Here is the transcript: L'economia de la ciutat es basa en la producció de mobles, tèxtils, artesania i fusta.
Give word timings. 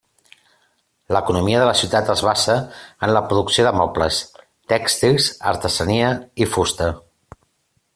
L'economia 1.15 1.59
de 1.63 1.67
la 1.69 1.75
ciutat 1.81 2.09
es 2.15 2.23
basa 2.29 2.57
en 3.09 3.13
la 3.19 3.23
producció 3.29 3.67
de 3.69 3.75
mobles, 3.83 4.21
tèxtils, 4.75 5.33
artesania 5.55 6.13
i 6.47 6.53
fusta. 6.57 6.93